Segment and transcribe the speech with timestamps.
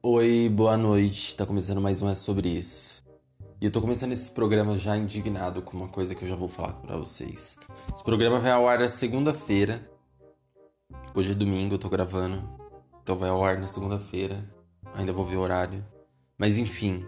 [0.00, 1.34] Oi, boa noite.
[1.34, 3.02] Tá começando mais um É Sobre Isso.
[3.60, 6.48] E eu tô começando esse programa já indignado com uma coisa que eu já vou
[6.48, 7.56] falar pra vocês.
[7.92, 9.90] Esse programa vai ao ar na segunda-feira.
[11.12, 12.48] Hoje é domingo, eu tô gravando.
[13.02, 14.48] Então vai ao ar na segunda-feira.
[14.94, 15.84] Ainda vou ver o horário.
[16.38, 17.04] Mas enfim.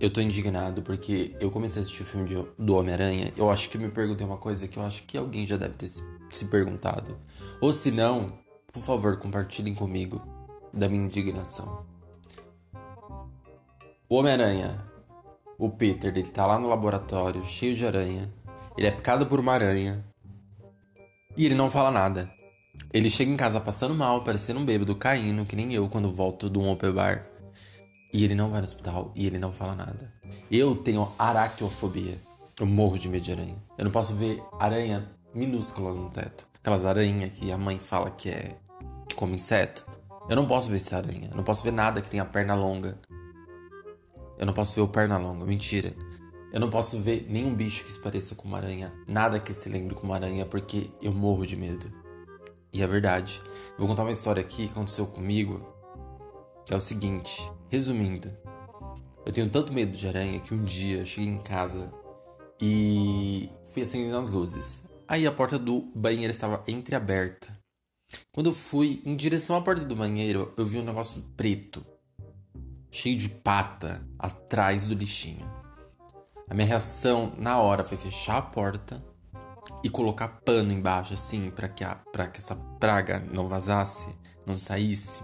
[0.00, 3.32] Eu tô indignado porque eu comecei a assistir o filme de, do Homem-Aranha.
[3.36, 5.74] Eu acho que eu me perguntei uma coisa que eu acho que alguém já deve
[5.74, 7.16] ter se, se perguntado.
[7.60, 8.36] Ou se não,
[8.72, 10.33] por favor, compartilhem comigo
[10.74, 11.84] da minha indignação.
[14.08, 14.84] O Homem-Aranha,
[15.58, 18.32] o Peter, ele tá lá no laboratório, cheio de aranha.
[18.76, 20.04] Ele é picado por uma aranha.
[21.36, 22.30] E ele não fala nada.
[22.92, 26.50] Ele chega em casa passando mal, parecendo um bêbado, caindo, que nem eu quando volto
[26.50, 27.24] de um open bar.
[28.12, 30.12] E ele não vai no hospital e ele não fala nada.
[30.50, 32.20] Eu tenho araquiofobia.
[32.60, 33.56] Eu morro de medo de aranha.
[33.76, 36.44] Eu não posso ver aranha minúscula no teto.
[36.60, 38.56] Aquelas aranhas que a mãe fala que é.
[39.08, 39.84] que come inseto.
[40.28, 41.28] Eu não posso ver essa aranha.
[41.30, 42.98] Eu não posso ver nada que tenha perna longa.
[44.38, 45.44] Eu não posso ver o perna longa.
[45.44, 45.94] Mentira.
[46.52, 48.92] Eu não posso ver nenhum bicho que se pareça com uma aranha.
[49.06, 51.92] Nada que se lembre com uma aranha, porque eu morro de medo.
[52.72, 53.42] E é verdade.
[53.76, 55.60] Vou contar uma história aqui que aconteceu comigo.
[56.64, 57.42] Que é o seguinte.
[57.68, 58.30] Resumindo.
[59.26, 61.92] Eu tenho tanto medo de aranha que um dia eu cheguei em casa
[62.60, 64.82] e fui acendendo as luzes.
[65.06, 67.63] Aí a porta do banheiro estava entreaberta.
[68.32, 71.84] Quando eu fui em direção à porta do banheiro, eu vi um negócio preto,
[72.90, 75.50] cheio de pata, atrás do lixinho.
[76.48, 79.02] A minha reação na hora foi fechar a porta
[79.82, 84.08] e colocar pano embaixo, assim, para que, a, pra que essa praga não vazasse,
[84.46, 85.22] não saísse.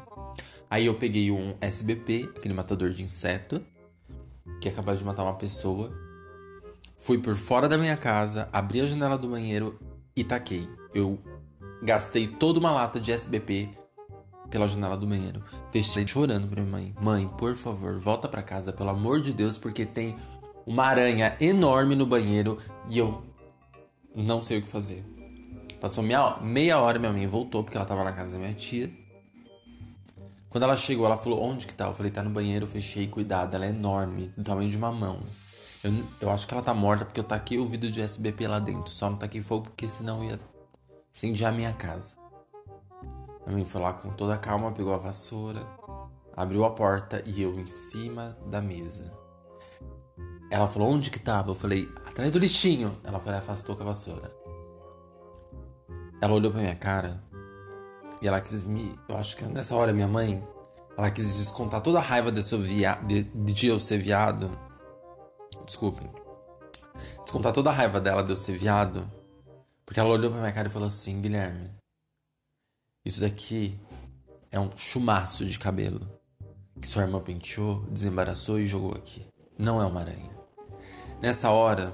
[0.69, 3.65] Aí eu peguei um SBP, aquele matador de inseto,
[4.61, 5.93] que é capaz de matar uma pessoa.
[6.97, 9.79] Fui por fora da minha casa, abri a janela do banheiro
[10.15, 10.69] e taquei.
[10.95, 11.19] Eu
[11.83, 13.71] Gastei toda uma lata de SBP
[14.51, 15.43] pela janela do banheiro.
[15.71, 16.95] Fechei chorando pra minha mãe.
[17.01, 20.17] Mãe, por favor, volta para casa, pelo amor de Deus, porque tem
[20.67, 23.23] uma aranha enorme no banheiro e eu
[24.15, 25.05] não sei o que fazer.
[25.81, 28.91] Passou meia, meia hora, minha mãe voltou, porque ela tava na casa da minha tia.
[30.51, 31.87] Quando ela chegou, ela falou: Onde que tá?
[31.87, 35.23] Eu falei: Tá no banheiro, fechei, cuidado, ela é enorme, do tamanho de uma mão.
[35.83, 38.59] Eu, eu acho que ela tá morta porque eu taquei o vidro de SBP lá
[38.59, 38.91] dentro.
[38.91, 40.39] Só não taquei fogo porque senão ia
[41.15, 42.15] Acendi a minha casa.
[43.47, 45.67] A mãe foi lá com toda a calma, pegou a vassoura,
[46.37, 49.13] abriu a porta e eu em cima da mesa.
[50.51, 51.51] Ela falou onde que tava?
[51.51, 52.97] Eu falei, atrás do lixinho.
[53.05, 54.33] Ela foi lá e afastou com a vassoura.
[56.21, 57.23] Ela olhou pra minha cara
[58.21, 58.99] e ela quis me.
[59.09, 60.47] Eu acho que nessa hora minha mãe.
[60.99, 64.59] Ela quis descontar toda a raiva de, via, de, de eu ser viado.
[65.65, 66.11] Desculpem.
[67.23, 69.11] Descontar toda a raiva dela de eu ser viado
[69.91, 71.69] porque ela olhou pra minha cara e falou assim: Guilherme,
[73.05, 73.77] isso daqui
[74.49, 76.09] é um chumaço de cabelo
[76.81, 79.27] que sua irmã penteou, desembaraçou e jogou aqui.
[79.59, 80.31] Não é uma aranha.
[81.21, 81.93] Nessa hora,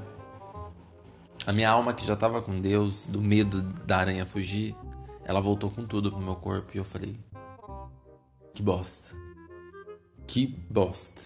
[1.47, 4.77] a minha alma que já tava com Deus, do medo da aranha fugir,
[5.25, 7.19] ela voltou com tudo pro meu corpo e eu falei:
[8.53, 9.17] Que bosta.
[10.27, 11.23] Que bosta.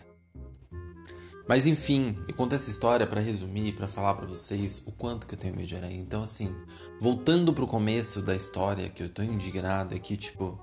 [1.50, 5.34] Mas enfim, eu conto essa história para resumir, para falar para vocês o quanto que
[5.34, 5.96] eu tenho medo de aranha.
[5.96, 6.54] Então assim,
[7.00, 10.60] voltando pro começo da história, que eu tô indignado, é que tipo,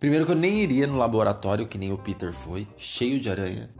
[0.00, 3.70] primeiro que eu nem iria no laboratório que nem o Peter foi, cheio de aranha.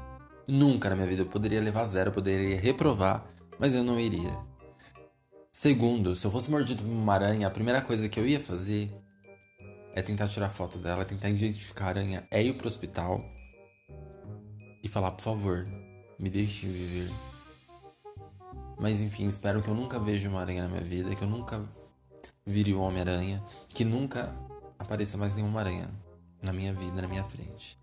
[0.47, 3.27] Nunca na minha vida eu poderia levar zero, eu poderia reprovar,
[3.59, 4.39] mas eu não iria.
[5.51, 8.89] Segundo, se eu fosse mordido por uma aranha, a primeira coisa que eu ia fazer
[9.97, 13.21] é tentar tirar foto dela, tentar identificar a aranha, é ir pro hospital
[14.81, 15.67] e falar, por favor,
[16.19, 17.11] me deixe viver.
[18.79, 21.63] Mas enfim, espero que eu nunca veja uma aranha na minha vida, que eu nunca
[22.45, 24.35] vire o Homem-Aranha, que nunca
[24.79, 25.91] apareça mais nenhuma aranha
[26.43, 27.79] na minha vida, na minha frente.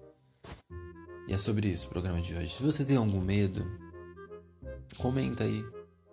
[1.28, 2.56] E é sobre isso o programa de hoje.
[2.56, 3.66] Se você tem algum medo,
[4.98, 5.64] comenta aí.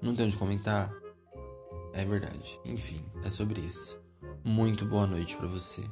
[0.00, 0.90] Não tem onde comentar?
[1.92, 2.58] É verdade.
[2.64, 4.00] Enfim, é sobre isso.
[4.44, 5.82] Muito boa noite para você.